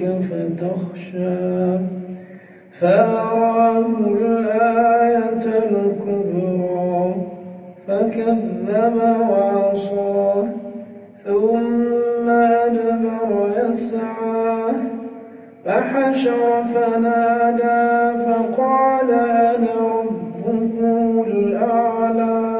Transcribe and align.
ربك 0.00 0.22
فتخشى. 0.30 1.78
فأراه 2.80 3.86
الآية 4.20 5.46
الكبرى. 5.46 7.14
فكذب 7.88 9.00
وعصى. 9.30 10.48
ثم 11.24 12.30
أدبر 12.30 13.50
يسعى. 13.58 14.72
فحشر 15.64 16.62
فنادى. 16.74 18.18
فقال 18.24 19.10
أنا 19.10 19.74
ربكم 19.80 21.24
الأعلى. 21.26 22.58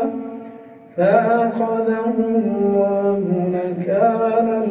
فأخذه 0.96 2.14
الله 2.18 3.22
نكال 3.52 4.61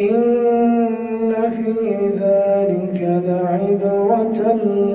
إن 0.00 1.34
في 1.50 1.74
ذلك 2.20 2.98
لعبرة 3.24 4.40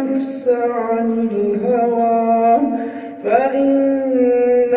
النفس 0.00 0.48
عن 0.48 1.28
الهوى 1.30 2.60
فإن 3.24 4.74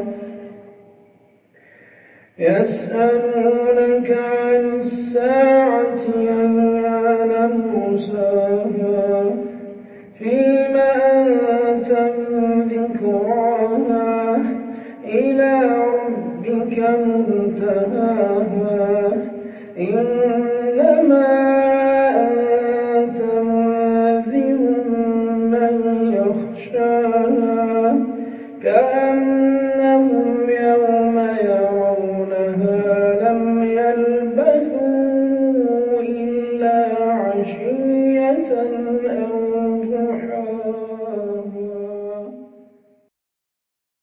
يسألونك 2.38 4.10
عن 4.10 4.64
الساعة 4.80 6.02
أيان 6.16 7.32
مرساها 7.74 9.10
فيما 10.18 10.92
أنت 11.70 11.90
ذكراها 12.72 14.42
إلى 15.04 15.52
ربك 15.62 16.78
منتهاها. 17.06 18.24
إنما 19.78 21.26
أنت 22.16 23.20
منذر 23.22 24.58
من 25.52 25.74
يخشاها 26.14 27.96
كأنهم 28.62 30.50
يوم 30.50 31.16
يرونها 31.44 32.82
لم 33.22 33.42
يلبثوا 33.64 34.82
إلا 36.00 36.86
عشية 37.10 38.50